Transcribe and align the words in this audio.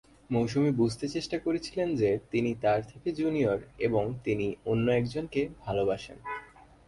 মৌসুমী 0.31 0.71
বুঝতে 0.71 1.05
চেষ্টা 1.07 1.37
করেছিলেন 1.39 1.95
যে 1.95 2.09
তিনি 2.31 2.51
তার 2.61 2.81
থেকে 2.83 3.11
জুনিয়র 3.11 3.59
এবং 3.79 4.03
তিনি 4.23 4.55
অন্য 4.65 4.91
একজনকে 4.91 5.41
ভালবাসেন। 5.59 6.17